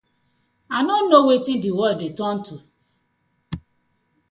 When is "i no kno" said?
0.75-1.19